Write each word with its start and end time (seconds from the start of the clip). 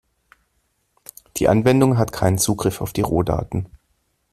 Die 1.37 1.47
Anwendung 1.47 1.99
hat 1.99 2.11
keinen 2.11 2.39
Zugriff 2.39 2.81
auf 2.81 2.91
die 2.91 3.01
Rohdaten. 3.01 3.67